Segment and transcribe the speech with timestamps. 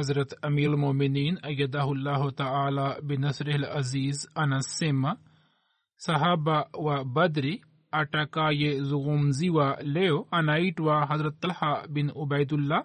[0.00, 5.16] hazrat amir muminin ayadahullahu taala binasrih aziz anasema
[5.96, 7.54] sahaba wa badri
[7.90, 12.84] atakayezungumziwa leo anaitwa hazrat talha bin ubaidullah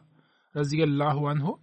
[0.54, 1.60] raziallahu anhu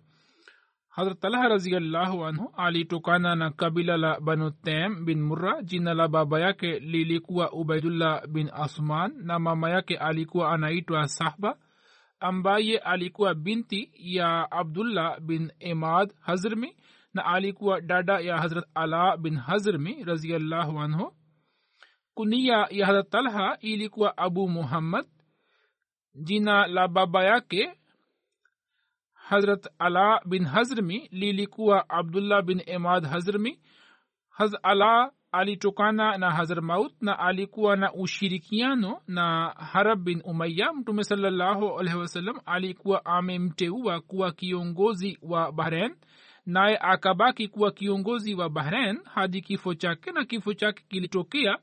[0.97, 6.41] hazrat talha raziallahu anhu alitokana na kabila la banu tem bin murra jina la baba
[6.41, 11.57] yake lilikuwa ubaidullah bin asman na mama yake alikuwa anaitwa sahba
[12.23, 16.77] ambaye alikuwa binti ya abdullah bin imad hazrmi
[17.15, 21.13] na alikuwa dada ya hazrat ala bin hazrmi raziallahu anhu.
[22.15, 25.07] Kunia ya hazrat talha ilikuwa abu muhammad.
[26.15, 27.79] Jina la baba yake
[29.13, 33.61] hazrat ala bin hazrmi lilikuwa abdullah bin imad hazrmi.
[34.29, 41.79] Haz ala alitokana na hazarmaut na alikuwa na ushirikiano na harab bin umaya mtume salallahu
[41.79, 45.95] alaihi wasallam alikuwa amemteua kuwa kiongozi wa bahrain
[46.47, 51.59] naye akabaki kuwa kiongozi wa bahrain hadi kifo chake na kifo chake kilitokea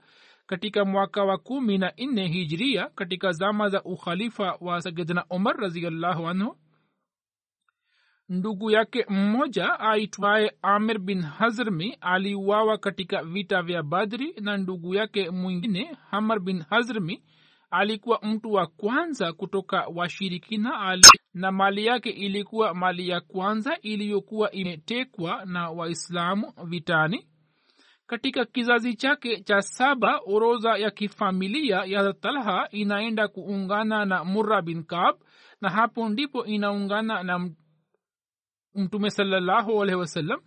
[0.47, 6.28] katika mwaka wa kumi na nne hijria katika zama za ukhalifa wa sayidina umar raziallahu
[6.28, 6.56] anhu
[8.29, 15.29] ndugu yake mmoja aitwaye amir bin hazrmi aliuawa katika vita vya badri na ndugu yake
[15.29, 17.23] mwingine hamar bin hazrmi
[17.72, 20.97] alikuwa mtu wa kwanza kutoka washirikina
[21.34, 27.28] na mali yake ilikuwa mali ya kwanza iliyokuwa imetekwa na waislamu vitani.
[28.07, 34.84] Katika kizazi chake cha saba oroza ya kifamilia ya talha inaenda kuungana na murra bin
[34.84, 35.16] kab
[35.61, 37.50] na hapo ndipo inaungana na
[38.79, 40.40] mtume salallahu alaihi wasallam.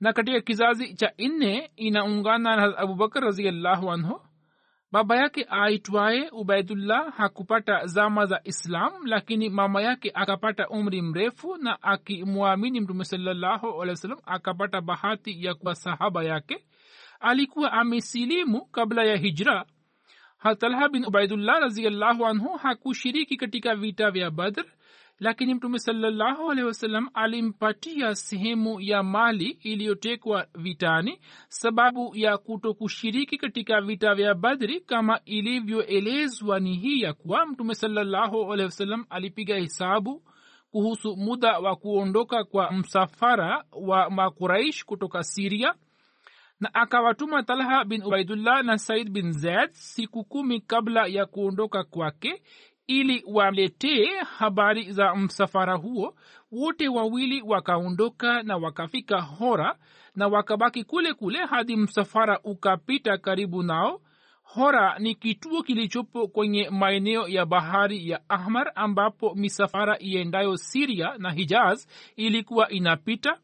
[0.00, 4.20] Na katika kizazi cha nne inaungana na abubakar raziallahu anhu.
[4.92, 11.82] Baba yake aitwaye ubaidullah hakupata zama za islam lakini mama yake akapata umri mrefu na
[11.82, 16.66] akimwamini mtume salallahu alehi wasallam akapata bahati ya kuwa sahaba yake.
[17.20, 19.64] Alikuwa amesilimu kabla ya hijra.
[20.38, 24.64] Hatalha bin ubaidullah raziallahu anhu hakushiriki katika vita vya badr
[25.18, 33.38] lakini mtume salallahu alehi wasallam alimpatia sehemu ya mali iliyotekwa vitani sababu ya kuto kushiriki
[33.38, 39.56] katika vita vya badri kama ilivyoelezwa ni hii ya kuwa mtume salallahu alehi wasallam alipiga
[39.56, 40.22] hesabu
[40.70, 45.74] kuhusu muda wa kuondoka kwa msafara wa makuraish kutoka siria
[46.60, 52.42] na akawatuma talha bin ubaidullah na said bin zaid siku kumi kabla ya kuondoka kwake
[52.86, 54.06] ili waletee
[54.38, 56.14] habari za msafara huo.
[56.52, 59.76] Wote wawili wakaondoka na wakafika hora
[60.14, 64.00] na wakabaki kule kule hadi msafara ukapita karibu nao.
[64.42, 71.30] Hora ni kituo kilichopo kwenye maeneo ya bahari ya ahmar ambapo misafara iendayo siria na
[71.30, 71.86] hijaz
[72.16, 73.38] ilikuwa inapita.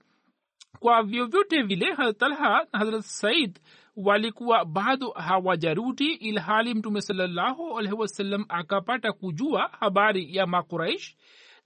[0.78, 3.58] Kwa vyovyote vile hatalha na hazrat said
[3.96, 11.16] walikuwa bado hawajarudi ilhali mtume salallahu alaihi wasallam akapata kujua habari ya makuraish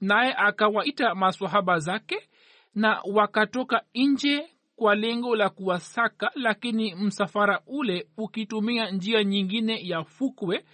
[0.00, 2.28] naye akawaita masahaba zake
[2.74, 10.64] na wakatoka nje kwa lengo la kuwasaka lakini msafara ule ukitumia njia nyingine ya fukwe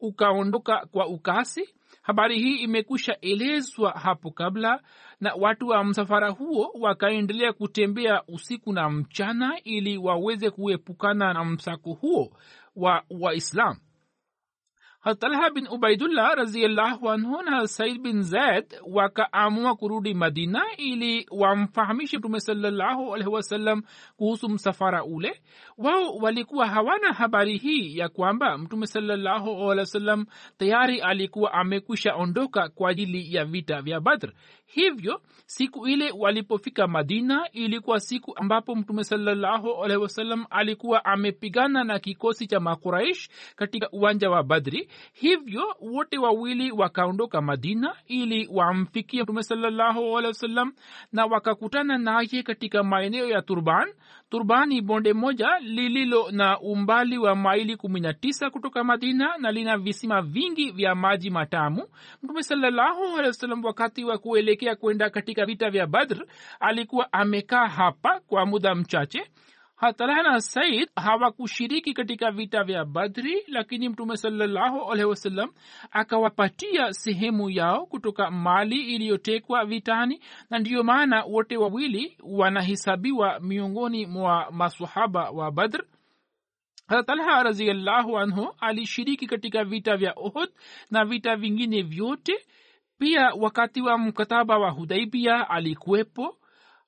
[0.00, 1.68] ukaondoka kwa ukasi.
[2.02, 4.82] Habari hii imekwisha elezwa hapo kabla
[5.22, 11.92] na watu wa msafara huo wakaendelea kutembea usiku na mchana ili waweze kuepukana na msako
[11.92, 12.36] huo
[12.76, 13.76] wa waislam.
[15.02, 22.40] Hatalha bin ubaidullah raziallahu anhu na said bin zaid wakaamua kurudi madina ili wamfahamishe mtume
[22.40, 23.82] salallahu alaihi wasallam
[24.16, 25.42] kuhusu msafara ule.
[25.78, 30.26] Wao walikuwa hawana habari hii ya kwamba mtume salallahu alehi wasallam
[30.58, 34.32] tayari alikuwa amekwisha ondoka kwa ajili ya vita vya badr
[34.74, 41.98] hivyo siku ile walipofika madina ilikuwa siku ambapo mtume salallahu alaihi wasallam alikuwa amepigana na
[41.98, 44.88] kikosi cha makuraish katika uwanja wa badri.
[45.12, 50.72] Hivyo wote wawili wakaondoka madina ili wamfikie mtume salallahu wasallam
[51.12, 53.88] na wakakutana naye katika maeneo ya turban
[54.32, 59.50] turban ni bonde moja lililo na umbali wa maili kumi na tisa kutoka madina na
[59.52, 61.86] lina visima vingi vya maji matamu.
[62.22, 66.24] Mtume salallahu alehi wasallam wakati wa kuelekea kwenda katika vita vya badr
[66.60, 69.30] alikuwa amekaa hapa kwa muda mchache
[69.82, 75.50] hatala na said hawakushiriki katika vita vya badri lakini mtume salllahu alaihi wasallam
[75.90, 80.20] akawapatia sehemu yao kutoka mali iliyotekwa vitani
[80.50, 85.84] na ndiyo maana wote wawili wanahesabiwa miongoni mwa masahaba wa badr.
[87.06, 90.48] Talha raziallahu anhu alishiriki katika vita vya ohod
[90.90, 92.46] na vita vingine vyote.
[92.98, 96.36] Pia wakati wa mkataba wa hudaibia alikuwepo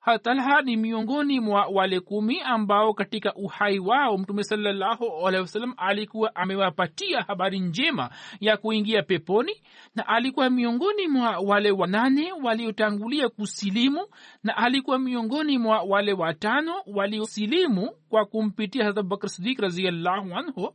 [0.05, 6.35] talha ni miongoni mwa wale kumi ambao katika uhai wao mtume salallahu alehi wasallam alikuwa
[6.35, 8.09] amewapatia habari njema
[8.39, 9.51] ya kuingia peponi
[9.95, 14.07] na alikuwa miongoni mwa wale wanane waliotangulia kusilimu
[14.43, 20.73] na alikuwa miongoni mwa wale watano waliosilimu kwa kumpitia hazrat bakr sidik raziallahu anhu.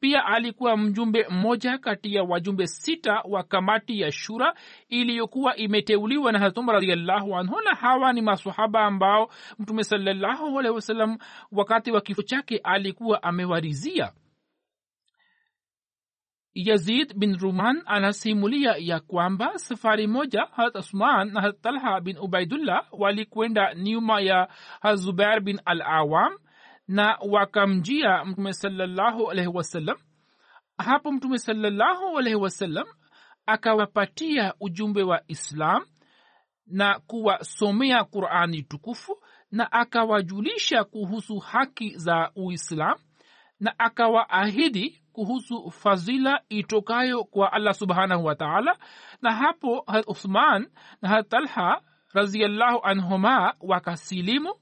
[0.00, 4.54] Pia alikuwa mjumbe mmoja kati ya wajumbe sita wa kamati ya shura
[4.88, 10.74] iliyokuwa imeteuliwa na hazrat umar raziallahu anhu na hawa ni masahaba ambao mtume salallahu alehi
[10.74, 11.18] wasallam
[11.52, 14.12] wakati wa kifo chake alikuwa amewarizia.
[16.54, 22.86] Yazid bin ruman anasimulia ya kwamba safari moja harat usman na harat talha bin ubaidullah
[22.92, 24.48] walikwenda nyuma ya
[24.80, 26.38] hazubair bin al awam
[26.88, 29.96] na wakamjia mtume salallahu alaihi wasallam.
[30.78, 32.86] Hapo mtume salallahu alaihi wasallam
[33.46, 35.84] akawapatia ujumbe wa islam
[36.66, 42.98] na kuwasomea qurani tukufu na akawajulisha kuhusu haki za uislam
[43.60, 48.76] na akawaahidi kuhusu fadhila itokayo kwa allah subhanahu wa taala.
[49.22, 50.68] Na hapo uthman
[51.02, 51.80] na talha
[52.12, 54.54] raziallahu anhuma wakasilimu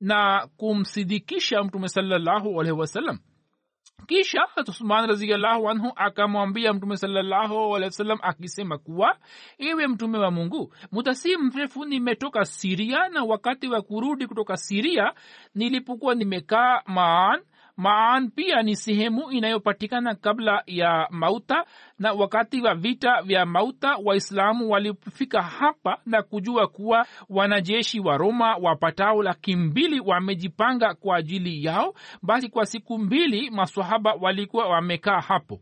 [0.00, 3.18] na kumsidikisha mtume salallahu alaihi wasallam
[4.06, 9.16] kisha uthman raziallahu anhu akamwambia mtume salallahu alehi wasallam akisema kuwa
[9.58, 15.12] iwe mtume wa mungu muda si mrefu nimetoka siria na wakati wa kurudi kutoka siria
[15.54, 17.40] nilipokuwa nimekaa maan
[17.84, 21.64] maan pia ni sehemu inayopatikana kabla ya mauta
[21.98, 28.56] na wakati wa vita vya mauta waislamu walifika hapa na kujua kuwa wanajeshi wa roma
[28.56, 31.94] wapatao laki mbili wamejipanga kwa ajili yao.
[32.22, 35.60] Basi kwa siku mbili masahaba walikuwa wamekaa hapo.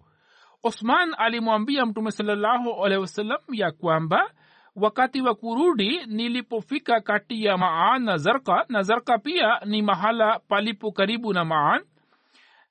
[0.63, 4.31] Osman alimwambia mtume salallahu alehi wasallam ya kwamba
[4.77, 10.93] wakati wa kurudi nilipofika kati ya maan na zarka na zarka pia ni mahala palipo
[10.93, 11.83] karibu na maan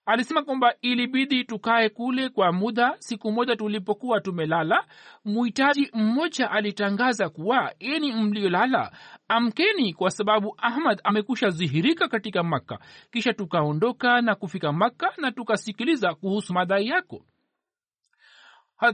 [0.08, 4.86] alisema kwamba ilibidi tukae kule kwa muda siku moja tulipokuwa tumelala.
[5.26, 8.92] Muhitaji mmoja alitangaza kuwa eni mliolala.
[9.28, 12.80] Amkeni kwa sababu ahmad amekusha dhihirika katika makka.
[13.12, 17.22] Kisha tukaondoka na kufika makka na tukasikiliza kuhusu madai yako.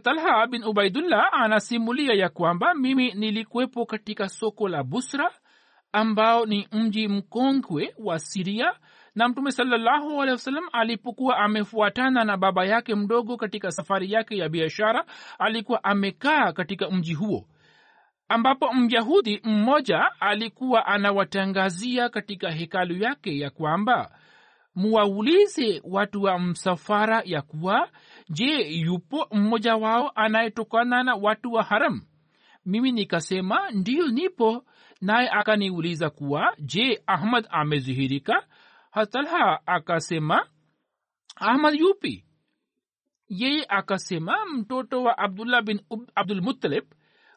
[0.04, 5.32] Talha bin ubaidullah anasimulia ya kwamba mimi nilikuwepo katika soko la busra
[5.92, 8.74] ambao ni mji mkongwe wa siria
[9.16, 14.50] na mtume salallahu alehi wasallam alipokuwa amefuatana na baba yake mdogo katika safari yake ya
[14.50, 15.06] biashara
[15.40, 17.48] alikuwa amekaa katika mji huo
[18.30, 24.12] ambapo myahudi mmoja alikuwa anawatangazia katika hekalu yake ya kwamba
[24.76, 27.90] muwaulize watu wa msafara ya kuwa
[28.30, 32.02] je yupo mmoja wao anayetokana na watu wa haram?
[32.66, 34.66] Mimi nikasema ndiyo nipo.
[35.02, 38.44] Naye akaniuliza kuwa je ahmad amezihirika
[38.94, 40.48] hatalha akasema
[41.36, 42.26] ahmad yupi?
[43.30, 45.82] Yeye akasema mtoto wa abdullah bin
[46.16, 46.84] abdulmutalib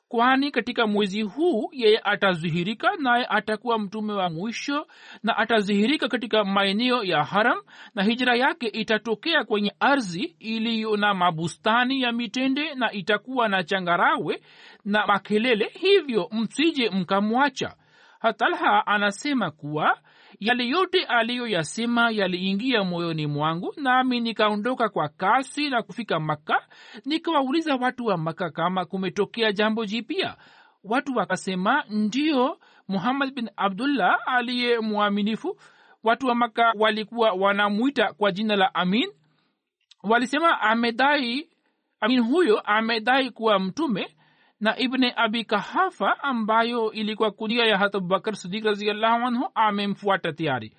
[0.08, 4.86] kwani katika mwezi huu yeye atadhihirika naye atakuwa mtume wa mwisho
[5.22, 7.58] na atadhihirika katika maeneo ya haram
[7.94, 14.42] na hijira yake itatokea kwenye ardhi iliyo na mabustani ya mitende na itakuwa na changarawe
[14.84, 17.76] na makelele hivyo msije mkamwacha.
[18.20, 19.98] Hatalha anasema kuwa
[20.40, 26.66] yale yote aliyoyasema yaliingia moyoni mwangu nami nikaondoka kwa kasi na kufika makka
[27.04, 30.36] nikawauliza watu wa makka kama kumetokea jambo jipya.
[30.84, 35.56] Watu wakasema ndio muhammad bin abdullah aliye mwaminifu.
[36.04, 39.10] Watu wa makka walikuwa wanamwita kwa jina la amin.
[40.02, 41.48] Walisema amedai
[42.00, 44.15] amin huyo amedai kuwa mtume
[44.60, 50.76] na ibne abi kahafa ambayo ilikuwa kunia ya hat abubakar sidik raziallahu anhu amemfuata tayari.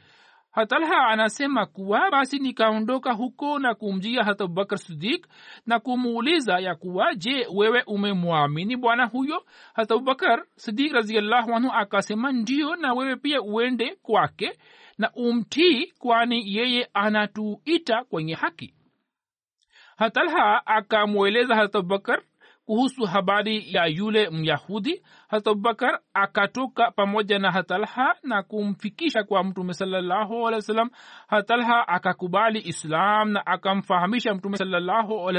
[0.51, 5.27] Hatalha anasema kuwa basi nikaondoka huko na kumjia hat abubakar sidik
[5.65, 9.45] na kumuuliza ya kuwa je wewe umemwamini bwana huyo?
[9.73, 14.57] Hat abubakar sidik raziallahu anhu akasema ndio na wewe pia uende kwake
[14.97, 18.73] na umtii kwani yeye anatuita kwenye haki.
[19.97, 22.21] Hatalha akamweleza hat abubakar
[22.67, 29.73] kuhusu habari ya yule myahudi hata abubakar akatoka pamoja na hatalha na kumfikisha kwa mtume
[29.73, 30.49] salallahu
[31.27, 35.31] hatalha akakubali islam na akamfahamisha mtume salallahu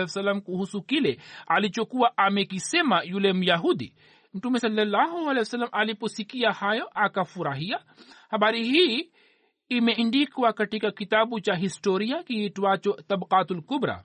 [0.45, 3.95] kuhusu kile alichokuwa amekisema yule myahudi.
[4.35, 5.31] Mtume salallahu
[5.73, 7.81] aliposikia hayo akafurahia.
[8.31, 9.11] Habari hii
[9.69, 14.05] imeindikwa katika kitabu cha historia kiitwacho tabqatul kubra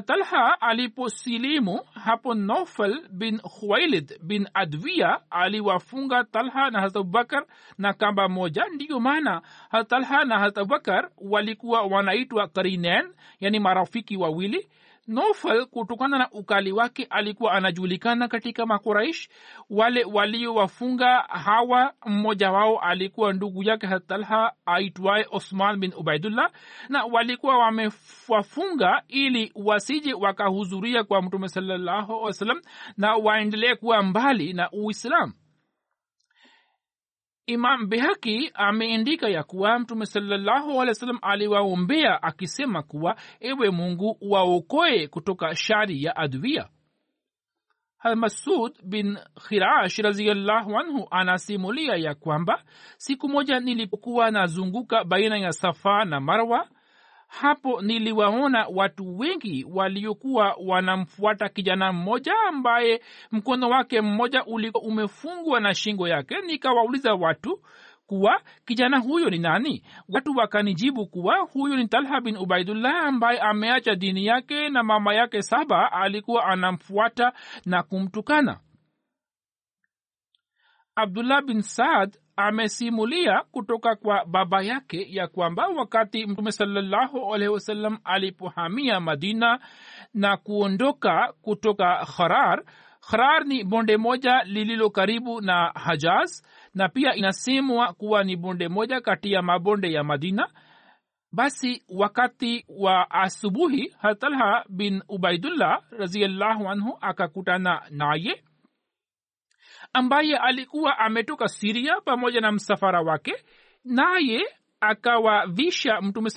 [0.00, 7.46] talha aliposilimu hapo nofal bin khuwailid bin adwia aliwafunga talha na hat abubakar
[7.78, 8.64] na kamba moja.
[8.74, 9.42] Ndiyo maana
[9.88, 14.68] talha na hat abubakar walikuwa wanaitwa karinen yani marafiki wawili
[15.08, 19.28] nofal kutokana na ukali wake alikuwa anajulikana katika makuraish.
[19.70, 26.50] Wale waliowafunga hawa mmoja wao alikuwa ndugu yake hatalha aitwaye osman bin ubaidullah
[26.88, 31.48] na walikuwa wamewafunga ili wasije wakahudhuria kwa mtume
[32.22, 32.60] wasallam
[32.96, 35.32] na waendelee kuwa mbali na uislam
[37.52, 40.82] imam bihaki ameandika ya kuwa mtume salallahu
[41.22, 46.68] aliwaombea akisema kuwa ewe mungu waokoe kutoka shari ya adwia
[48.16, 49.18] masud bin
[49.48, 52.62] khirash raziallahu anhu anasimulia ya kwamba
[52.96, 56.68] siku moja nilipokuwa nazunguka baina ya safa na marwa
[57.40, 65.74] hapo niliwaona watu wengi waliokuwa wanamfuata kijana mmoja ambaye mkono wake mmoja ulikuwa umefungwa na
[65.74, 66.40] shingo yake.
[66.40, 67.62] Nikawauliza watu
[68.06, 69.82] kuwa kijana huyo ni nani?
[70.08, 75.42] Watu wakanijibu kuwa huyo ni talha bin ubaidullah ambaye ameacha dini yake na mama yake
[75.42, 77.32] saba alikuwa anamfuata
[77.66, 78.60] na kumtukana.
[80.94, 87.98] Abdullah bin saad amesimulia kutoka kwa baba yake ya kwamba wakati mtume salallahu alaihi wasallam
[88.04, 89.60] alipohamia madina
[90.14, 92.62] na kuondoka kutoka kharar
[93.10, 96.42] kharar ni bonde moja lililo karibu na hajaz
[96.74, 100.48] na pia inasemwa kuwa ni bonde moja kati ya mabonde ya madina.
[101.32, 108.44] Basi wakati wa asubuhi hatalha bin ubaidullah raziallahu anhu akakutana naye
[109.92, 113.34] ambaye alikuwa ametoka siria pamoja na msafara wake
[113.84, 114.42] naye
[114.82, 116.30] akawavisha mtume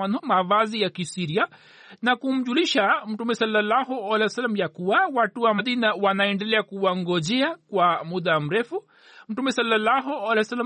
[0.00, 1.48] anhu mavazi ya kisiria
[2.02, 8.84] na kumjulisha mtume salallahu alehi ya kuwa watu wa madina wanaendelea kuwangojea kwa muda mrefu.
[9.28, 10.12] Mtume salallahu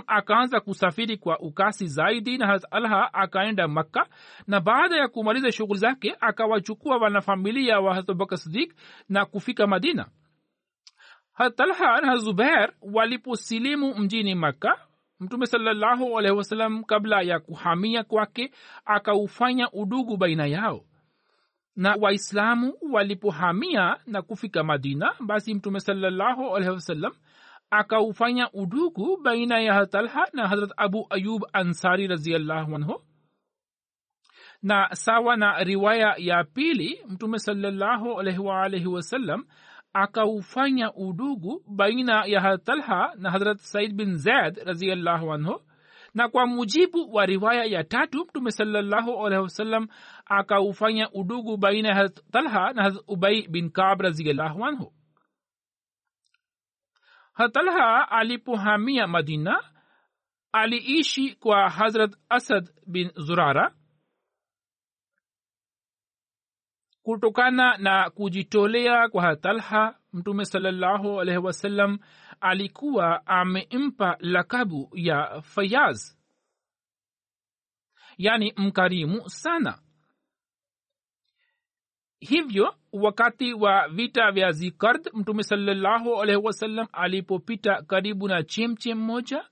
[0.07, 4.07] akaanza kusafiri kwa ukasi zaidi na harat alha akaenda makka
[4.47, 8.75] na baada ya kumaliza shughuli zake akawachukua wanafamilia wa harat sidik
[9.09, 10.07] na kufika madina
[11.43, 14.79] hatalha na zubair waliposilimu mjini makka
[15.21, 18.53] mtume salallahu alaihi wasallam kabla ya kuhamia kwake
[18.85, 20.85] akaufanya udugu baina yao.
[21.77, 27.13] Na waislamu walipohamia na kufika madina basi mtume salallahu alaihi wasallam
[27.71, 33.03] akaufanya udugu baina ya talha na harat abu ayub ansari raziallahu anhu.
[34.63, 39.45] Na sawa na riwaya ya pili mtume salallahu alaihi waalaihi wasallam
[39.93, 45.61] akaufanya udugu baina ya hatalha na hadrat said bin zaid raziallahu anhu.
[46.15, 49.89] Na kwa mujibu wa riwaya ya tatu mtume salallahu alaihi wasallam
[50.27, 54.93] akaufanya udugu baina ya talha na ubai bin kab raziallahu anhu.
[57.33, 59.61] Hatalha alipohamia madina
[60.53, 63.75] aliishi kwa hazrat asad bin zurara
[67.03, 71.99] kutokana na kujitolea kwa talha mtume salallahu alaihi wasallam
[72.41, 76.17] alikuwa amempa lakabu ya fayaz
[78.19, 79.79] yani mkarimu sana.
[82.21, 89.49] Hivyo wakati wa vita vya zikard mtume salallahu alaihi wasallam alipopita karibu na chemchem moja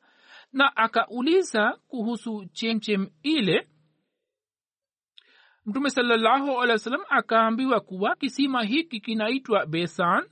[0.53, 3.69] na akauliza kuhusu chemchem ile
[5.71, 10.25] mtume salallahu alehi wasallam akaambiwa kuwa kisima hiki kinaitwa besan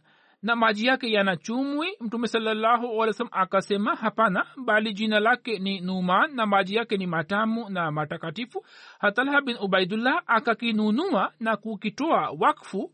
[0.43, 1.89] na maji yake yana chumwi.
[2.01, 7.07] Mtume salallahu alehi wasallam akasema hapana bali jina lake ni numan na maji yake ni
[7.07, 8.65] matamu na matakatifu.
[8.99, 12.93] Hatalha bin ubaidullah akakinunua na kukitoa wakfu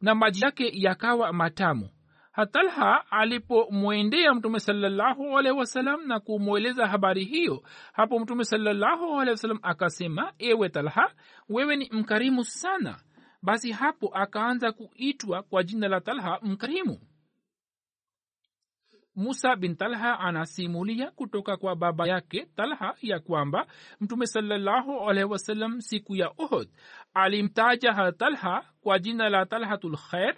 [0.00, 1.88] na maji yake yakawa matamu
[2.38, 9.58] hatalha alipomwendea mtume salallahu alaihi wasalam na kumweleza habari hiyo hapo mtume salallahu alehi wasalam
[9.62, 11.14] akasema ewe talha
[11.48, 13.00] wewe ni mkarimu sana.
[13.42, 16.98] Basi hapo akaanza kuitwa kwa jina la talha mkarimu.
[19.16, 23.66] Musa bin talha anasimulia kutoka kwa baba yake talha ya kwamba
[24.00, 26.68] mtume salallahu alaihi wasallam siku ya uhud
[27.14, 30.36] alimtaja talha kwa jina la talhatul khair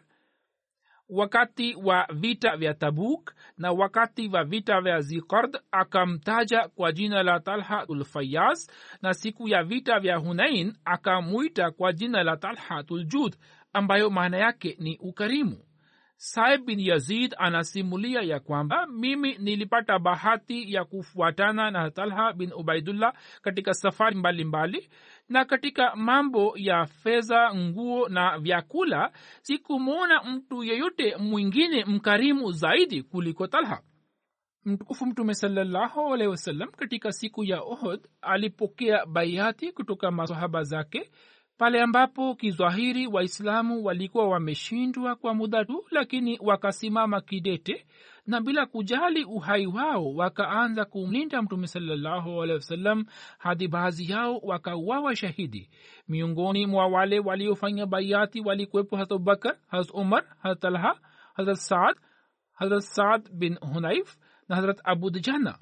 [1.10, 7.40] wakati wa vita vya tabuk na wakati wa vita vya zikard akamtaja kwa jina la
[7.40, 8.70] talha talhatulfayaz
[9.02, 13.36] na siku ya vita vya hunain akamwita kwa jina la talha tuljud
[13.72, 15.58] ambayo maana yake ni ukarimu
[16.22, 23.12] saib bin yazid anasimulia ya kwamba mimi nilipata bahati ya kufuatana na talha bin ubaidullah
[23.42, 24.90] katika safari mbalimbali mbali,
[25.28, 29.12] na katika mambo ya fedha nguo na vyakula.
[29.42, 33.82] Sikumwona mtu yeyote mwingine mkarimu zaidi kuliko talha.
[34.64, 41.10] Mtukufu mtume salallahu alehi katika siku ya ohod alipokea baiati kutoka masahaba zake
[41.60, 47.86] pale ambapo kizwahiri waislamu walikuwa wameshindwa kwa muda tu lakini wakasimama kidete
[48.26, 51.66] na bila kujali uhai wao wakaanza kumlinda mtume
[52.52, 53.04] wasallam
[53.38, 55.70] hadi baadhi yao wakauawa shahidi.
[56.08, 61.00] Miongoni mwa wale waliofanya baiati walikuwepo harat abubakar harat umar harat talha
[61.34, 61.96] harat saad
[62.52, 64.16] harat saad bin hunaif
[64.48, 65.58] na harat abu dujana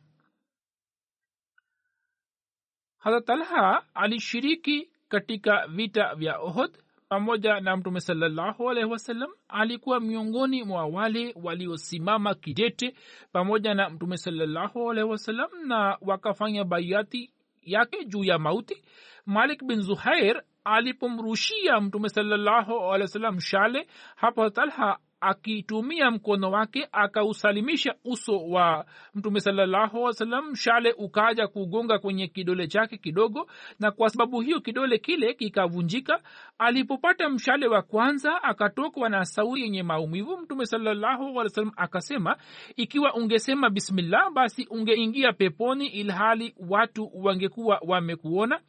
[2.99, 6.71] harat talha alishiriki katika vita vya ohod
[7.09, 12.95] pamoja na mtume salallahu wasallam alikuwa miongoni mwa wale waliosimama kidete
[13.33, 17.31] pamoja na mtume salallahu alaihi wasallam na wakafanya baiati
[17.63, 18.83] yake juu ya mauti.
[19.27, 28.39] Malik bin zuhair alipomrushia mtume salallahu wasallam shale hapo talha akitumia mkono wake akausalimisha uso
[28.49, 33.51] wa mtume salallahu wasalam shale ukaja kugonga kwenye kidole chake kidogo
[33.81, 36.21] na kwa sababu hiyo kidole kile kikavunjika
[36.59, 41.41] alipopata mshale wa kwanza akatokwa na sauri yenye maumivu mtume salallahu
[41.77, 42.37] akasema
[42.77, 48.61] ikiwa ungesema bismillah basi ungeingia peponi ilhali watu wangekuwa wamekuona.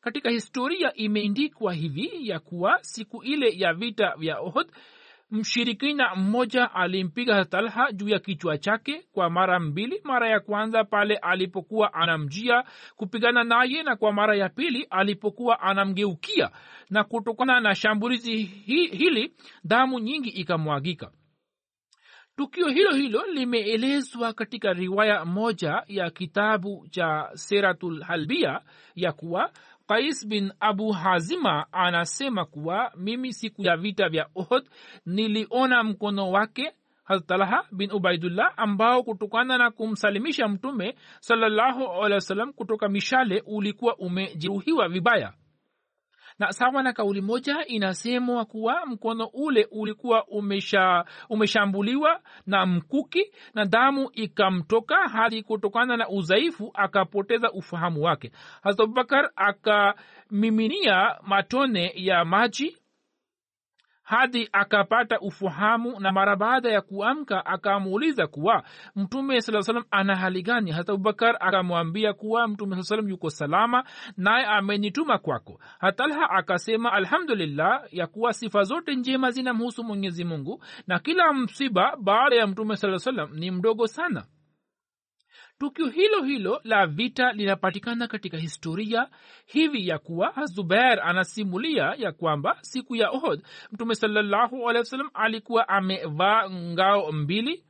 [0.00, 4.66] Katika historia imeindikwa hivi ya kuwa siku ile ya vita vya ohod
[5.34, 10.00] mshirikina mmoja alimpiga talha juu ya kichwa chake kwa mara mbili.
[10.04, 12.64] Mara ya kwanza pale alipokuwa anamjia
[12.96, 16.50] kupigana naye na kwa mara ya pili alipokuwa anamgeukia.
[16.90, 19.32] Na kutokana na shambulizi hi, hili
[19.64, 21.10] damu nyingi ikamwagika.
[22.36, 28.60] Tukio hilo hilo limeelezwa katika riwaya moja ya kitabu cha seratul halbia
[28.94, 29.50] ya kuwa
[29.86, 34.68] qais bin abu hazima anasema kuwa mimi siku ya vita vya ohod
[35.06, 36.72] niliona mkono wake
[37.26, 44.88] talha bin ubaidullah ambao kutokana na kumsalimisha mtume salallahu alehi wasallam kutoka mishale ulikuwa umejeruhiwa
[44.88, 45.32] vibaya
[46.38, 53.64] na sawa na kauli moja inasemwa kuwa mkono ule ulikuwa umesha, umeshambuliwa na mkuki na
[53.64, 58.30] damu ikamtoka hadi kutokana na udhaifu akapoteza ufahamu wake.
[58.62, 62.76] Harat abubakar akamiminia matone ya maji
[64.04, 68.62] hadi akapata ufahamu na mara baada ya kuamka akamuuliza kuwa
[68.96, 70.70] mtume saa salam ana hali gani?
[70.72, 73.84] Hata abubakar akamwambia kuwa mtume saa salam yuko salama
[74.16, 75.60] naye amenituma kwako.
[75.78, 82.36] Hatalha akasema alhamdulillah ya kuwa sifa zote njema zinamhusu mwenyezi mungu na kila msiba baada
[82.36, 84.24] ya mtume saa salam ni mdogo sana
[85.64, 89.08] tukio hilo hilo la vita linapatikana katika historia
[89.46, 94.70] hivi ya kuwa zubair anasimulia ya kwamba siku ya ohod mtume salallahu
[95.14, 97.64] alikuwa amevaa ngao mbili.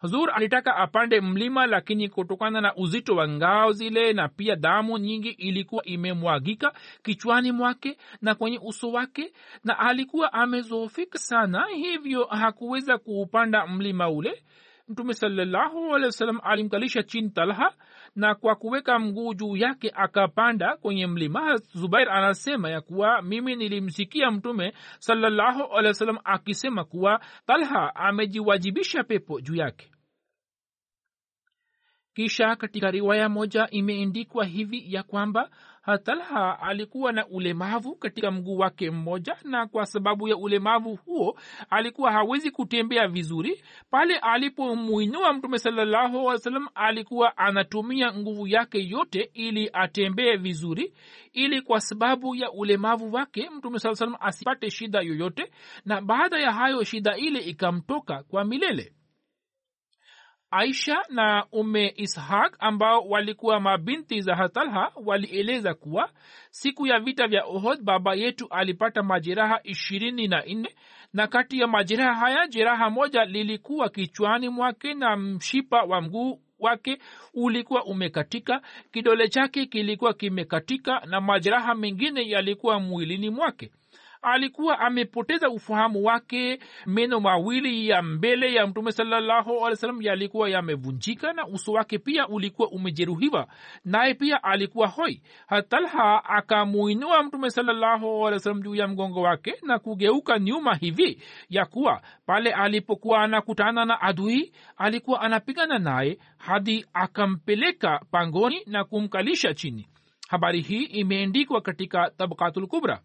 [0.00, 5.28] Huzur alitaka apande mlima lakini kutokana na uzito wa ngao zile na pia damu nyingi
[5.28, 9.32] ilikuwa imemwagika kichwani mwake na kwenye uso wake
[9.64, 14.42] na alikuwa amezoofika sana hivyo hakuweza kuupanda mlima ule
[14.88, 17.74] mtume salallahu alehi wasallam alimkalisha chini talha
[18.16, 21.56] na kwa kuweka mguu juu yake akapanda kwenye mlima.
[21.56, 29.40] Zubair anasema ya kuwa mimi nilimsikia mtume salallahu alehi wasallam akisema kuwa talha amejiwajibisha pepo
[29.40, 29.90] juu yake.
[32.14, 35.50] Kisha katika riwaya moja imeendikwa hivi ya kwamba
[35.96, 41.38] talha alikuwa na ulemavu katika mguu wake mmoja na kwa sababu ya ulemavu huo
[41.70, 43.62] alikuwa hawezi kutembea vizuri.
[43.90, 50.92] Pale alipomwinua mtume salallahu alih salam alikuwa anatumia nguvu yake yote ili atembee vizuri
[51.32, 55.52] ili kwa sababu ya ulemavu wake mtume saa salam asipate shida yoyote.
[55.84, 58.92] Na baada ya hayo shida ile ikamtoka kwa milele
[60.50, 66.10] aisha na ume ishaq ambao walikuwa mabinti za hatalha walieleza kuwa
[66.50, 70.74] siku ya vita vya ohod baba yetu alipata majeraha ishirini na nne
[71.12, 76.98] na kati ya majeraha haya jeraha moja lilikuwa kichwani mwake na mshipa wa mguu wake
[77.34, 83.70] ulikuwa umekatika kidole chake kilikuwa kimekatika na majeraha mengine yalikuwa mwilini mwake
[84.22, 86.58] alikuwa amepoteza ufahamu wake.
[86.86, 92.28] Meno mawili ya mbele ya mtume salallahu alih wasallam yalikuwa yamevunjika na uso wake pia
[92.28, 93.46] ulikuwa umejeruhiwa
[93.84, 95.22] naye pia alikuwa hoi.
[95.46, 98.30] Hatalha akamuinua mtume salallahu
[98.62, 104.52] juu ya mgongo wake na kugeuka nyuma hivi ya kuwa pale alipokuwa anakutana na adui
[104.76, 109.88] alikuwa anapigana naye hadi akampeleka pangoni na kumkalisha chini.
[110.28, 113.00] Habari hii imeendikwa katika tabakatul kubra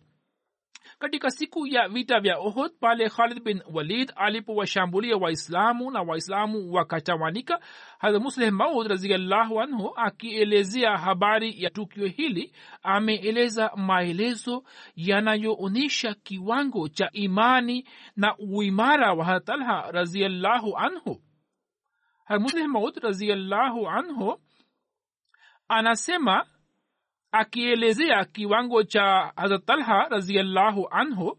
[0.99, 7.59] katika siku ya vita vya ohod pale khalid bin walid alipowashambulia waislamu na waislamu wakatawanika
[7.99, 14.63] hadha musleh maud raziallahu anhu akielezea habari ya tukio hili ameeleza maelezo
[14.95, 21.21] yanayoonyesha kiwango cha imani na uimara wa hatalha raziallahu anhu.
[22.39, 24.39] Musleh maud raziallahu anhu
[25.67, 26.45] anasema
[27.33, 31.37] akielezea kiwango cha hazrat talha raziallahu anhu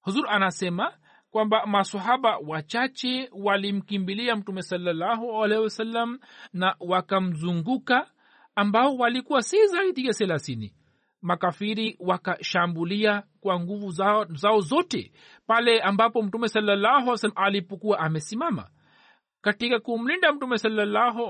[0.00, 0.92] huzur anasema
[1.30, 6.18] kwamba masahaba wachache walimkimbilia mtume salallahu alehi wasallam
[6.52, 8.10] na wakamzunguka
[8.54, 10.74] ambao walikuwa si zaidi ya thelathini.
[11.22, 15.12] Makafiri wakashambulia kwa nguvu zao, zao zote
[15.46, 18.68] pale ambapo mtume salallahu alih wasallam alipokuwa amesimama
[19.46, 20.58] katika kumlinda mtume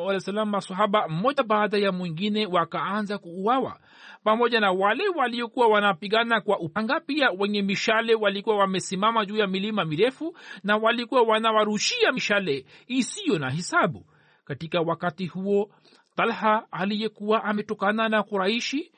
[0.06, 3.80] wasallam masahaba mmoja baada ya mwingine wakaanza kuuawa.
[4.24, 9.84] Pamoja na wale waliokuwa wanapigana kwa upanga pia wenye mishale walikuwa wamesimama juu ya milima
[9.84, 14.06] mirefu na walikuwa wanawarushia mishale isiyo na hisabu.
[14.44, 15.70] Katika wakati huo
[16.14, 18.92] talha aliyekuwa ametokana na kuraishi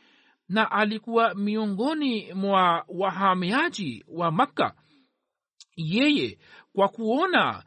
[0.48, 4.74] na alikuwa miongoni mwa wahamiaji wa makka.
[5.76, 6.38] Yeye
[6.72, 7.62] kwa kuona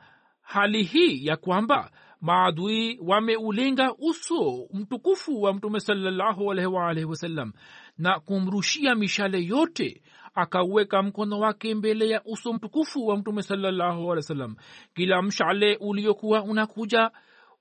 [0.51, 7.53] hali hii ya kwamba maadui wameulenga uso mtukufu wa mtume salallahu wasallam
[7.97, 10.01] na kumrushia mishale yote
[10.35, 14.55] akauweka mkono wake mbele ya uso mtukufu wa mtume salallahu wasallam
[14.93, 17.11] kila mshale uliokuwa unakuja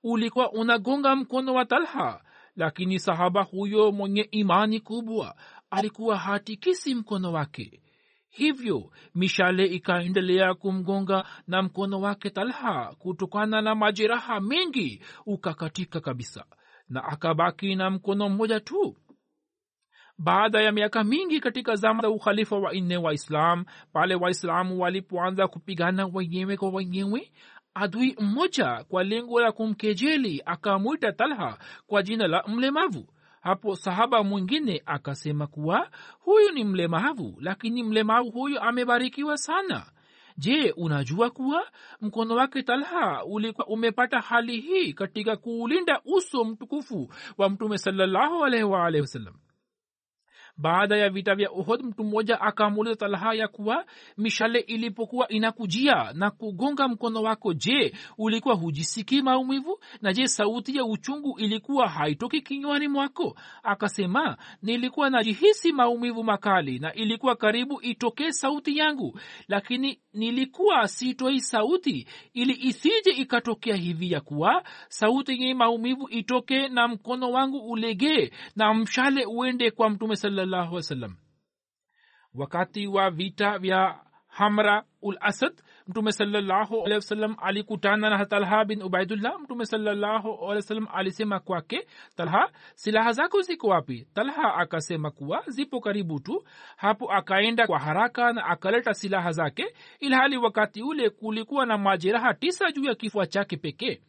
[0.03, 2.21] ulikuwa unagonga mkono wa talha
[2.55, 5.35] lakini sahaba huyo mwenye imani kubwa
[5.69, 7.80] alikuwa hatikisi mkono wake
[8.31, 16.45] hivyo mishale ikaendelea kumgonga na mkono wake talha kutokana na majeraha mengi ukakatika kabisa
[16.89, 18.97] na akabaki na mkono mmoja tu.
[20.17, 25.47] Baada ya miaka mingi katika zama za ukhalifa wa nne wa islam pale waislamu walipoanza
[25.47, 27.31] kupigana wenyewe kwa wenyewe
[27.73, 33.07] adui mmoja kwa lengo la kumkejeli akamwita talha kwa jina la mlemavu
[33.41, 39.85] hapo sahaba mwingine akasema kuwa huyu ni mlemavu lakini mlemavu huyu amebarikiwa sana.
[40.37, 41.63] Je unajua kuwa
[42.01, 48.63] mkono wake talha ulikuwa umepata hali hii katika kuulinda uso mtukufu wa mtume salallahu alaihi
[48.65, 49.33] waalihi wasallam
[50.57, 53.85] baada ya vita vya uhod mtu mmoja akamuuliza talha ya kuwa
[54.17, 59.79] mishale ilipokuwa inakujia na kugonga mkono wako je ulikuwa hujisikii maumivu?
[60.01, 63.35] Na je sauti ya uchungu ilikuwa haitoki kinywani mwako?
[63.63, 72.07] Akasema nilikuwa najihisi maumivu makali na ilikuwa karibu itokee sauti yangu lakini nilikuwa sitoi sauti
[72.33, 78.73] ili isije ikatokea hivi ya kuwa sauti yenye maumivu itoke na mkono wangu ulegee na
[78.73, 81.15] mshale uende kwa mtume sallallahu wasallam.
[82.33, 85.53] Wakati wa vita vya hamra ul asad
[85.87, 89.39] mtume salallahu alehi wasallam alikutana na talha bin ubaidullah.
[89.39, 94.07] Mtume salallahu alehi wasallam alisema kwake talha silaha zako ziko wapi?
[94.13, 96.43] Talha akasema kuwa zipo karibu tu.
[96.77, 102.71] Hapo akaenda kwa haraka na akaleta silaha zake ilhali wakati ule kulikuwa na majeraha tisa
[102.71, 104.01] juu ya kifua chake pekee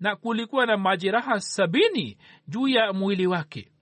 [0.00, 3.72] na kulikuwa na majeraha sabini juu ya mwili wake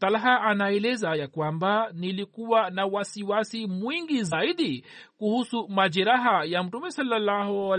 [0.00, 4.84] talha anaeleza ya kwamba nilikuwa na wasiwasi mwingi zaidi
[5.18, 7.76] kuhusu majeraha ya mtume salallahu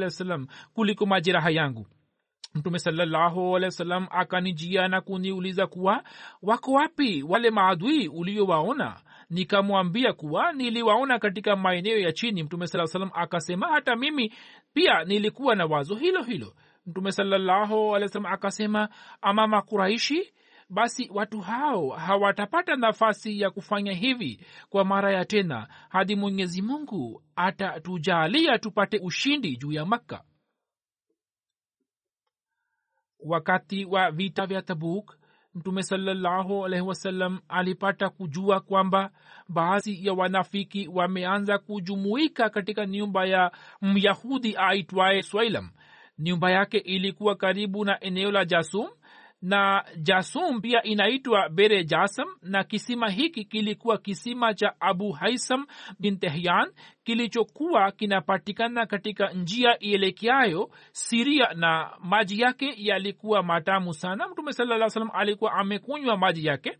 [0.73, 1.87] kuliko majeraha yangu.
[2.55, 3.55] Mtume salallahu
[4.09, 6.03] akanijia na kuniuliza kuwa
[6.41, 8.95] wako wapi wale maadui uliowaona?
[9.29, 12.43] Nikamwambia kuwa niliwaona katika maeneo ya chini.
[12.43, 14.33] Mtume saa salam akasema hata mimi
[14.73, 16.53] pia nilikuwa na wazo hilo hilo.
[16.87, 18.89] Mtume salallahu akasema
[19.21, 20.33] ama makuraishi
[20.69, 27.23] basi watu hao hawatapata nafasi ya kufanya hivi kwa mara ya tena hadi mwenyezi mungu
[27.35, 30.23] atatujalia tupate ushindi juu ya makka.
[33.19, 35.17] Wakati wa vita vya tabuk
[35.55, 39.11] mtume salallahu alaihi wasallam alipata kujua kwamba
[39.49, 43.51] baadhi ya wanafiki wameanza kujumuika katika nyumba ya
[43.81, 45.69] myahudi aitwaye swailam
[46.19, 48.87] nyumba yake ilikuwa karibu na eneo la jasum
[49.45, 55.65] na jasum pia inaitwa bere jasam na kisima hiki kilikuwa kisima cha abu haisam
[55.99, 56.71] bin tehyan
[57.03, 64.27] kilichokuwa kinapatikana katika njia ielekeayo siria na maji yake yalikuwa matamu sana.
[64.27, 66.77] Mtume saa salam alikuwa amekunywa maji yake.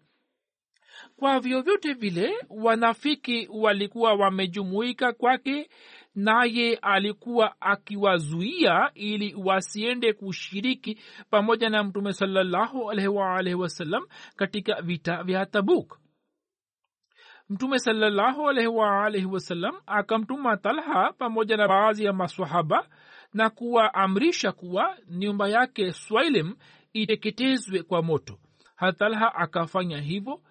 [1.16, 5.70] Kwa vyovyote vile wanafiki walikuwa wamejumuika kwake
[6.16, 11.00] naye alikuwa akiwazuia ili wasiende kushiriki
[11.30, 14.04] pamoja na mtume salallahu alaihi waalaihi wasallam
[14.36, 16.00] katika vita vya tabuk.
[17.50, 22.88] Mtume salallahu alaihi waalaihi wasallam akamtuma talha pamoja na baadhi ya maswahaba
[23.34, 26.56] na kuwaamrisha kuwa nyumba yake swailim
[26.94, 28.40] iteketezwe kwa moto.
[28.76, 30.42] Hatalha akafanya hivyo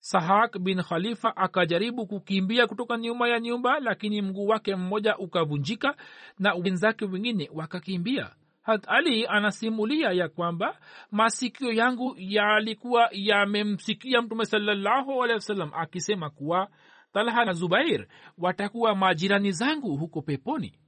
[0.00, 5.96] sahak bin khalifa akajaribu kukimbia kutoka nyuma ya nyumba lakini mguu wake mmoja ukavunjika
[6.38, 8.30] na wenzake wengine wakakimbia.
[8.62, 10.78] Hat ali anasimulia ya kwamba
[11.10, 15.24] masikio yangu yalikuwa yamemsikia mtume salallahu
[15.72, 16.68] akisema kuwa
[17.12, 18.06] talha na zubair
[18.38, 20.78] watakuwa majirani zangu huko peponi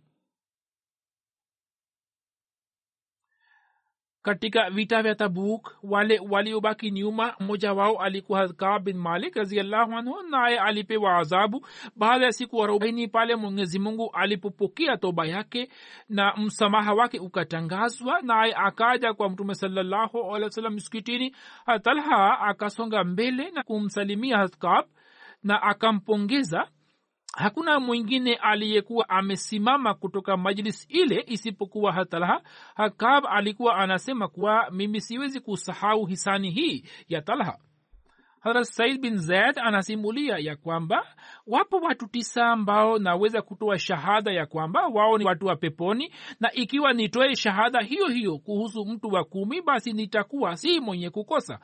[4.22, 10.22] katika vita vya tabuk wale waliobaki nyuma mmoja wao alikuwa kab bin malik raziallahu anhu
[10.30, 15.68] naye alipewa adhabu baada ya siku arobaini pale mwenyezi mungu alipopokea toba yake
[16.08, 21.34] na msamaha wake ukatangazwa naye akaja kwa mtume salallahu alehi wasallam msikitini.
[21.82, 24.84] Talha akasonga mbele na kumsalimia haskab
[25.42, 26.68] na akampongeza
[27.36, 32.40] hakuna mwingine aliyekuwa amesimama kutoka majlis ile isipokuwa hatalha
[32.74, 37.58] hakab alikuwa anasema kuwa mimi siwezi kusahau hisani hii ya talha
[38.42, 41.06] harat said bin zaid anasimulia ya kwamba
[41.46, 46.52] wapo watu tisa ambao naweza kutoa shahada ya kwamba wao ni watu wa peponi na
[46.52, 51.58] ikiwa nitoe shahada hiyo hiyo kuhusu mtu wa kumi basi nitakuwa si mwenye kukosa.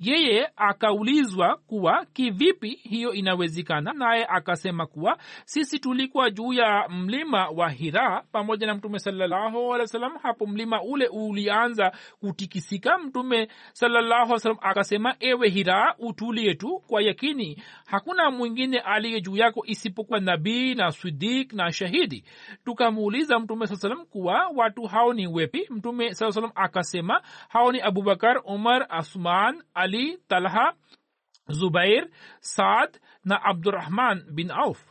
[0.00, 7.70] Yeye akaulizwa kuwa kivipi hiyo inawezekana naye akasema kuwa sisi tulikuwa juu ya mlima wa
[7.70, 12.98] hira pamoja na mtume salallahu alehi wa sallam hapo mlima ule ulianza kutikisika.
[12.98, 13.48] Mtume
[13.82, 20.74] alih akasema ewe hira utulie tu kwa yakini hakuna mwingine aliye juu yako isipokuwa nabii
[20.74, 22.24] na sidik na shahidi.
[22.64, 25.66] Tukamuuliza mtume saa salam kuwa watu hao ni wepi?
[25.70, 30.74] Mtume saa salam akasema hao ni abubakar umar asman ali talha
[31.48, 32.08] zubair
[32.40, 34.84] saad na abdurahman bin auf.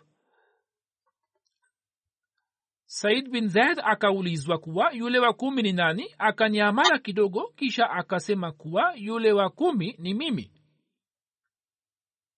[2.86, 6.16] Said bin zaid akaulizwa kuwa yule wa kumi ni nani?
[6.18, 10.52] Akanyamara kidogo kisha akasema kuwa yule wa kumi ni mimi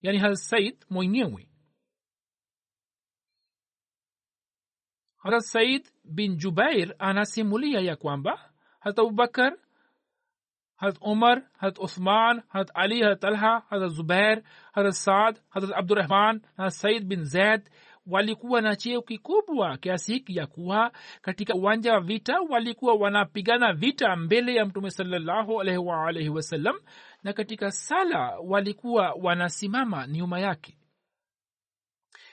[0.02, 1.46] yani hasaid mwenyewe
[5.16, 9.56] hazrat said bin jubair anasimulia ya kwamba hat abubakar
[10.76, 16.70] hat umar hat uthman hat ali hat talha hat zubair hat saad hat abdurahman na
[16.70, 17.70] said bin zaid
[18.06, 24.16] walikuwa na cheo kikubwa kiasi hiki ya kuwa katika uwanja wa vita walikuwa wanapigana vita
[24.16, 26.76] mbele ya mtume salallahu alaihi waalaihi wasallam
[27.22, 30.78] na katika sala walikuwa wanasimama nyuma yake.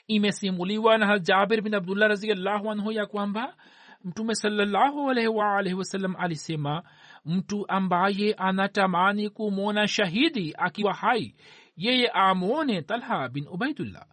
[0.08, 3.58] Imesimuliwa na jabir bin abdullah raziallahu anhu ya kwamba
[4.04, 6.84] mtume salallahu alaihi waalaihi wasallam alisema
[7.26, 11.36] mtu ambaye anatamani kumwona shahidi akiwa hai
[11.76, 14.08] yeye amwone talha bin ubaidullah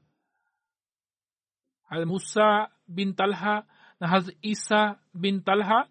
[2.06, 3.64] musa bin talha
[4.00, 5.88] na hazrat isa bin talha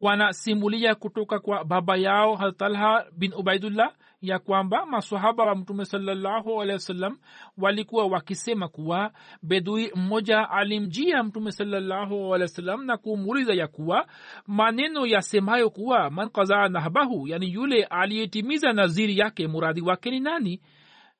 [0.00, 6.62] wanasimulia kutoka kwa baba yao hatalha talha bin ubaidullah ya kwamba masahaba wa mtume salallahu
[6.62, 7.18] alehi wasallam
[7.58, 14.06] walikuwa wakisema kuwa bedui mmoja alimjia mtume salallahu alehi wasallam na kumuuliza ya kuwa
[14.46, 20.60] maneno yasemayo kuwa man kazaa nahbahu yani yule aliyetimiza naziri yake muradi wake ni nani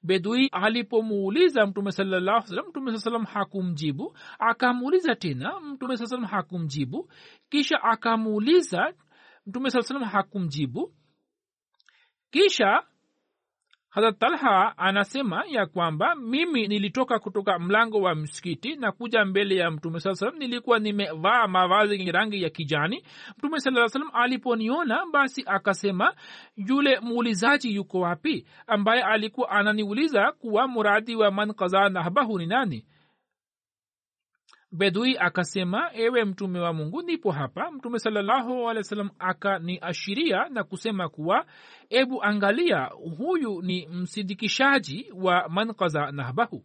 [0.02, 4.16] bedui alipomuuliza mtume salallahu salam mtume saa salam hakumjibu.
[4.38, 7.10] Akamuuliza tena mtume saa salam hakumjibu.
[7.48, 8.94] Kisha akamuuliza
[9.46, 10.92] mtume saa salam hakumjibu.
[12.30, 12.82] Kisha
[13.90, 19.70] hadrat talha anasema ya kwamba mimi nilitoka kutoka mlango wa msikiti na kuja mbele ya
[19.70, 23.04] mtume saa salam nilikuwa nimevaa mavazi yenye rangi ya kijani.
[23.38, 26.14] Mtume saa salam aliponiona basi akasema
[26.56, 28.46] yule muulizaji yuko wapi?
[28.66, 32.84] Ambaye alikuwa ananiuliza kuwa muradi wa man kaza nahbahu ni nani
[34.72, 37.70] bedui akasema ewe mtume wa mungu nipo hapa.
[37.70, 41.46] Mtume salallahu alehi wa sallam akaniashiria na kusema kuwa
[41.90, 42.84] ebu angalia
[43.18, 46.64] huyu ni msidikishaji wa mankaza nahbahu.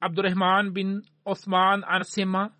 [0.00, 2.56] Abdurahman bin othman anasema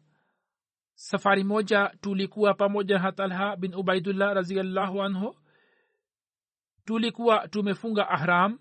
[0.95, 5.37] safari moja tulikuwa pamoja na talha bin ubaidullah raziallahu anhu.
[6.85, 8.59] Tulikuwa tumefunga ahram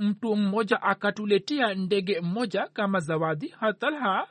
[0.00, 3.48] mtu mmoja akatuletea ndege mmoja kama zawadi.
[3.48, 4.26] Hatalha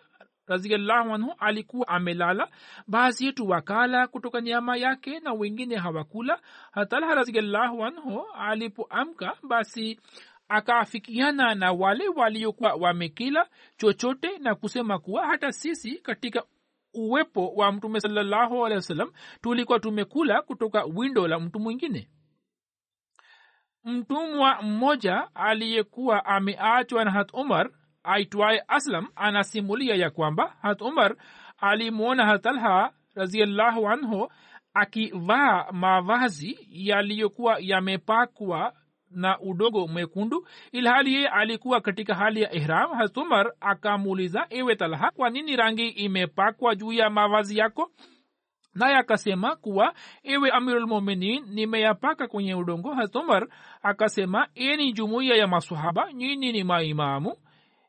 [0.48, 2.48] raziallahu anhu alikuwa amelala.
[2.88, 6.40] Baadhi yetu wakala kutoka nyama yake na wengine hawakula.
[6.72, 10.00] Hatalha raziallahu anhu alipoamka basi
[10.48, 16.44] akaafikiana na wale waliokuwa wamekila chochote na kusema kuwa hata sisi katika
[16.94, 22.10] uwepo wa mtume salallahu alehi wasallam tulikuwa tumekula kutoka windo la mtu mwingine
[23.84, 27.70] mtumwa mmoja aliyekuwa ameachwa na hat umar
[28.04, 31.16] aitwaye aslam anasimulia ya kwamba hat umar
[31.58, 34.32] alimwona hatalha raziallahu anhu
[34.74, 38.74] akivaa mavazi yaliyokuwa yamepakwa
[39.12, 42.92] na udogo mwekundu ilhali yeye alikuwa katika hali ya ihram.
[42.92, 47.92] Hat umar akamuuliza ewe talha kwa nini rangi imepakwa juu ya mavazi yako
[48.80, 53.48] naye akasema kuwa ewe amirulmuminin nimeyapaka kwenye udongo hatumar
[53.84, 57.36] akasema eni jumuiya ya masahaba nyini ni maimamu.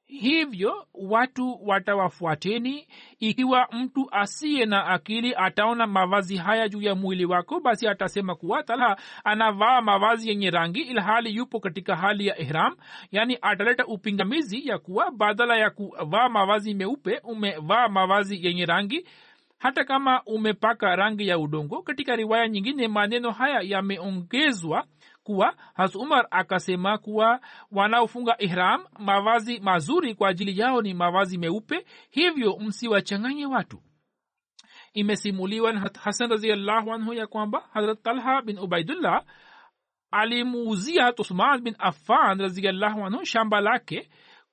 [0.07, 2.87] Hivyo watu watawafuateni.
[3.18, 8.62] Ikiwa mtu asiye na akili ataona mavazi haya juu ya mwili wako basi atasema kuwa
[8.62, 12.76] talha anavaa mavazi yenye rangi ilhali yupo katika hali ya ihram.
[13.12, 19.07] Yaani ataleta upingamizi ya kuwa badala ya kuvaa mavazi meupe umevaa mavazi yenye rangi
[19.60, 24.86] hata kama umepaka rangi ya udongo katika riwaya nyingine maneno haya yameongezwa
[25.22, 27.40] kuwa has umar akasema kuwa
[27.72, 33.82] wanaofunga ihram mavazi mazuri kwa ajili yao ni mavazi meupe hivyo msiwachanganye watu.
[34.92, 39.24] Imesimuliwa na hasan raziallahu anhu ya kwamba harat talha bin ubaidullah
[40.10, 44.10] alimuuzia usman bin affan raziallahu anhu shamba lake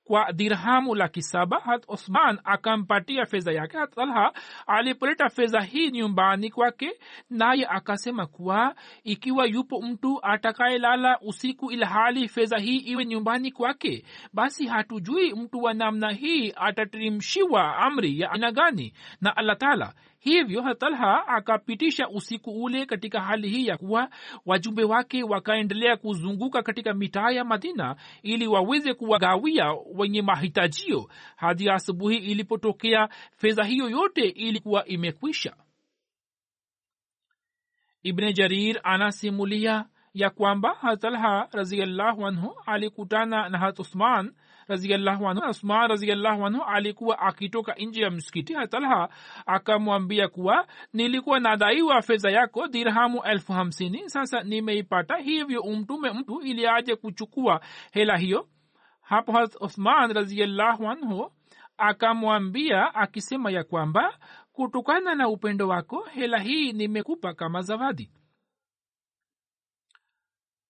[0.08, 3.78] kwa dirhamu laki saba hat osman akampatia fedha yake.
[3.94, 4.32] Talha
[4.66, 6.92] alipoleta fedha hii nyumbani kwake
[7.30, 14.66] naye akasema kuwa ikiwa yupo mtu atakayelala usiku ilhali fedha hii iwe nyumbani kwake basi
[14.66, 18.92] hatujui mtu wa namna hii atatirimshiwa amri ya aina gani.
[19.20, 24.10] Na allah taala hivyo hatalha akapitisha usiku ule katika hali hii ya kuwa
[24.46, 32.16] wajumbe wake wakaendelea kuzunguka katika mitaa ya madina ili waweze kuwagawia wenye mahitajio hadi asubuhi
[32.16, 35.56] ilipotokea fedha hiyo yote ilikuwa imekwisha.
[38.02, 44.34] Ibne jarir anasimulia ya kwamba hatalha raziallahu anhu alikutana na hat usman
[44.68, 45.42] raziallahu anhu
[45.88, 49.08] raziallahu anhu alikuwa akitoka nje ya msikiti hatalha
[49.46, 56.66] akamwambia kuwa nilikuwa nadaiwa fedha yako dirhamu elfu hamsini sasa nimeipata hivyo umtume mtu ili
[56.66, 57.60] aje kuchukua
[57.92, 58.48] hela hiyo.
[59.00, 61.32] Hapo uthman raziallahu anhu
[61.78, 64.18] akamwambia akisema ya kwamba
[64.52, 68.10] kutokana na upendo wako hela hii nimekupa kama zawadi.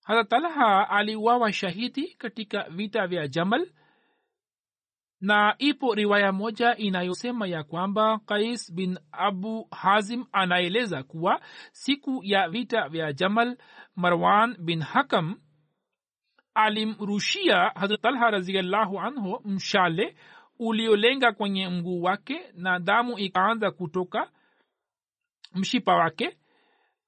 [0.04, 3.70] Hata talha shahidi katika vita vya jamal
[5.20, 11.40] na ipo riwaya moja inayosema ya kwamba kais bin abu hazim anaeleza kuwa
[11.72, 13.56] siku ya vita vya jamal
[13.96, 15.40] marwan bin hakam
[16.54, 20.16] alimrushia hazrat talha raziallahu anhu mshale
[20.58, 24.30] uliolenga kwenye mguu wake na damu ikaanza kutoka
[25.54, 26.38] mshipa wake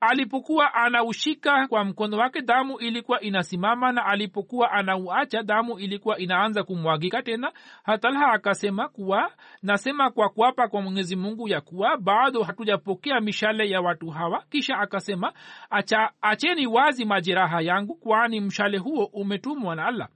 [0.00, 7.22] alipokuwa anaushika kwa mkono wake damu ilikuwa inasimama na alipokuwa anauacha damu ilikuwa inaanza kumwagika
[7.22, 7.52] tena.
[7.82, 9.32] Hatalha akasema kuwa
[9.62, 14.44] nasema kwa kuapa kwa mwenyezi mungu ya kuwa bado hatujapokea mishale ya watu hawa.
[14.50, 15.32] Kisha akasema
[15.70, 20.08] acha, acheni wazi majeraha yangu kwani mshale huo umetumwa na allah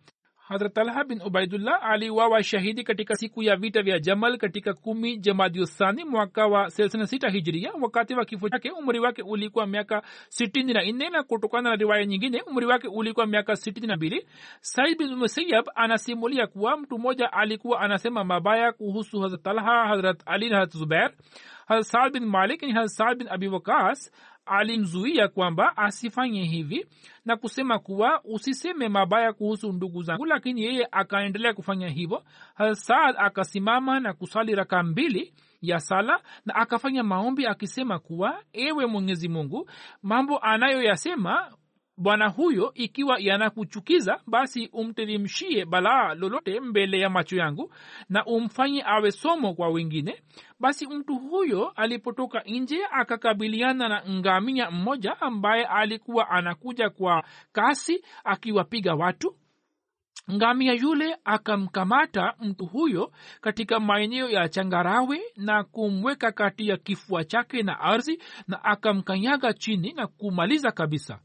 [0.55, 6.05] hadrat talha bin ubaidullah aliwawa shahidi katika siku ya vita vya jamal katika kumi jamadiuthani
[6.05, 11.11] mwaka wa thelathini sita hijria wakati wa kifo chake umri wake ulikuwa miaka sitini na
[11.11, 14.27] na kutokana na riwaya nyingine umri wake ulikuwa miaka sitini na mbili.
[14.61, 20.51] Said bin musayab anasimulia kuwa mtu mmoja alikuwa anasema mabaya kuhusu hazrat talha hazrat ali
[20.51, 21.11] na hazrat zubair
[21.67, 24.13] hazrat bin malik ni hazrat saad bin abi wakas
[24.47, 26.87] alimzuia kwamba asifanye hivi
[27.25, 32.23] na kusema kuwa usiseme mabaya kuhusu ndugu zangu lakini yeye akaendelea kufanya hivyo.
[32.73, 39.29] Saad akasimama na kusali raka mbili ya sala na akafanya maombi akisema kuwa ewe mwenyezi
[39.29, 39.71] mungu
[40.03, 41.53] mambo anayoyasema
[41.97, 47.73] bwana huyo ikiwa yanakuchukiza basi umteremshie balaa lolote mbele ya macho yangu
[48.09, 50.23] na umfanye awe somo kwa wengine.
[50.61, 58.95] Basi mtu huyo alipotoka nje akakabiliana na ngamia mmoja ambaye alikuwa anakuja kwa kasi akiwapiga
[58.95, 59.37] watu.
[60.33, 67.63] Ngamia yule akamkamata mtu huyo katika maeneo ya changarawe na kumweka kati ya kifua chake
[67.63, 71.19] na ardhi na akamkanyaga chini na kumaliza kabisa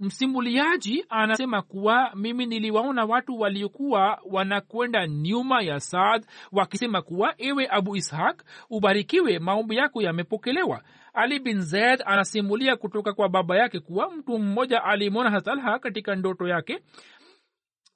[0.00, 7.96] msimuliaji anasema kuwa mimi niliwaona watu waliokuwa wanakwenda nyuma ya saad wakisema kuwa ewe abu
[7.96, 10.82] ishaq ubarikiwe maombi yako yamepokelewa.
[11.14, 16.48] Ali bin zaid anasimulia kutoka kwa baba yake kuwa mtu mmoja alimwona hatalha katika ndoto
[16.48, 16.78] yake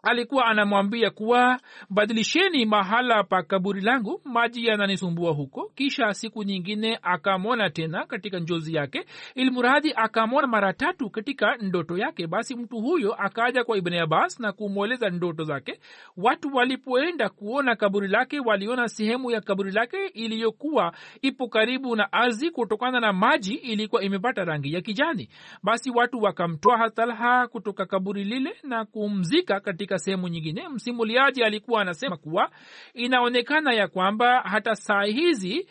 [0.04, 5.72] alikuwa anamwambia kuwa badilisheni mahala pa kaburi langu maji yananisumbua huko.
[5.74, 12.26] Kisha siku nyingine akamwona tena katika njozi yake ilmuradhi akamwona mara tatu katika ndoto yake.
[12.26, 15.80] Basi mtu huyo akaja kwa ibni abbas na kumweleza ndoto zake.
[16.16, 20.92] Watu walipoenda kuona kaburi lake waliona sehemu ya kaburi lake iliyokuwa
[21.22, 25.28] ipo karibu na ardhi kutokana na maji ilikuwa imepata rangi ya kijani.
[25.62, 31.82] Basi watu wakamtoa hatalha kutoka kaburi lile na kumzika katika katika sehemu nyingine msimuliaji alikuwa
[31.82, 32.50] anasema kuwa
[32.94, 35.68] inaonekana ya kwamba hata saa hizi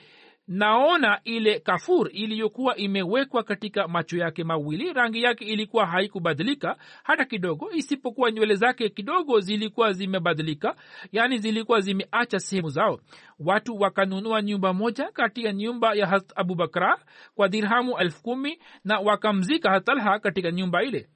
[0.48, 7.72] naona ile kafur iliyokuwa imewekwa katika macho yake mawili rangi yake ilikuwa haikubadilika hata kidogo
[7.72, 10.76] isipokuwa nywele zake kidogo zilikuwa zimebadilika
[11.12, 13.00] yaani zilikuwa zimeacha sehemu zao.
[13.40, 16.98] Watu wakanunua nyumba moja kati ya nyumba ya hat abubakra
[17.36, 18.38] kwa dirhamu elfu
[18.84, 21.10] na wakamzika hatalha katika nyumba ile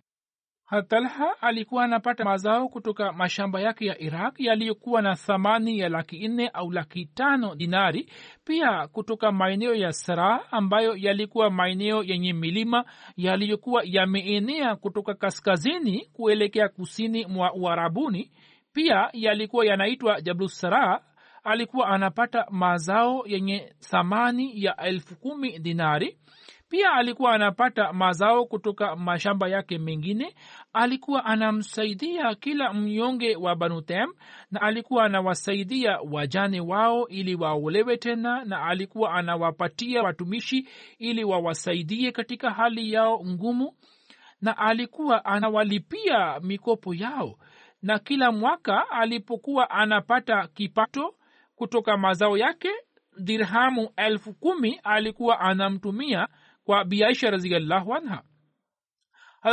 [0.67, 6.47] hatalha alikuwa anapata mazao kutoka mashamba yake ya iraq yaliyokuwa na thamani ya laki nne
[6.47, 8.09] au laki tano dinari
[8.45, 12.85] pia kutoka maeneo ya sara ambayo yalikuwa maeneo yenye milima
[13.17, 18.31] yaliyokuwa yameenea kutoka kaskazini kuelekea kusini mwa uarabuni.
[18.73, 21.01] Pia yalikuwa yanaitwa jablusara
[21.43, 26.17] alikuwa anapata mazao yenye thamani ya elfu kumi dinari
[26.69, 30.35] pia alikuwa anapata mazao kutoka mashamba yake mengine.
[30.73, 34.09] Alikuwa anamsaidia kila mnyonge wa banutem
[34.51, 42.51] na alikuwa anawasaidia wajane wao ili waolewe tena na alikuwa anawapatia watumishi ili wawasaidie katika
[42.51, 43.73] hali yao ngumu
[44.41, 47.35] na alikuwa anawalipia mikopo yao.
[47.81, 51.15] Na kila mwaka alipokuwa anapata kipato
[51.55, 52.69] kutoka mazao yake
[53.19, 56.27] dirhamu elfu kumi alikuwa anamtumia
[56.67, 58.23] kwa biaisha raziallahu anha.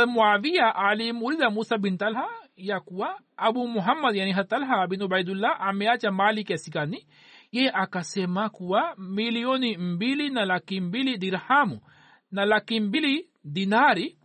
[0.07, 6.43] Muavia alimuuliza musa bin talha ya kuwa abu muhammad yani hatalha bin ubaidullah ameacha mali
[6.43, 7.07] kiasi gani?
[7.51, 11.79] Ye akasema kuwa milioni mbili na laki mbili dirhamu
[12.31, 14.17] na laki mbili dinari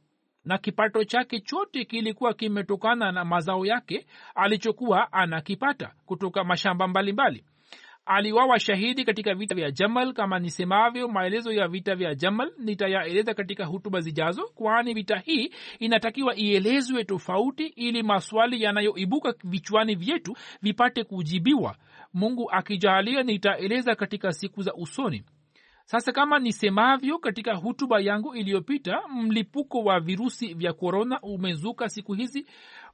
[0.44, 7.38] na kipato chake chote kilikuwa kimetokana na mazao yake alichokuwa anakipata kutoka mashamba mbalimbali.
[7.40, 7.59] mbali
[8.06, 13.64] aliwawa shahidi katika vita vya jamal kama nisemavyo maelezo ya vita vya jamal nitayaeleza katika
[13.64, 21.76] hutuba zijazo kwani vita hii inatakiwa ielezwe tofauti ili maswali yanayoibuka vichwani vyetu vipate kujibiwa.
[22.14, 25.22] Mungu akijalia nitaeleza katika siku za usoni
[25.90, 32.46] sasa kama nisemavyo katika hutuba yangu iliyopita mlipuko wa virusi vya korona umezuka siku hizi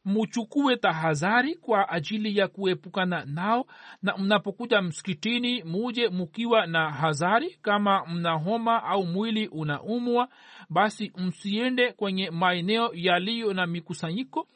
[0.05, 3.67] muchukue tahadhari kwa ajili ya kuepukana nao
[4.03, 7.59] na mnapokuja msikitini muje mukiwa na hadhari.
[7.63, 10.29] Kama mna homa au mwili unaumwa
[10.71, 14.49] basi msiende kwenye maeneo yaliyo na mikusanyiko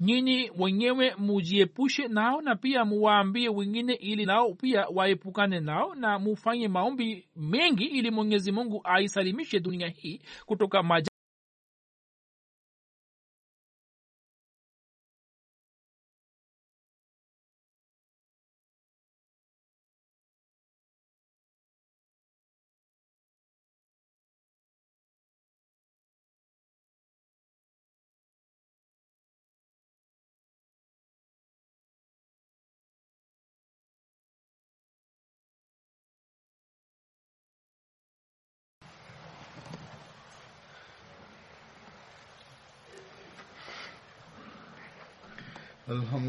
[0.00, 6.68] nyinyi wenyewe mujiepushe nao na pia muwaambie wengine ili nao pia waepukane nao na mufanye
[6.68, 11.08] maombi mengi ili mwenyezi mungu aisalimishe dunia hii kutoka maja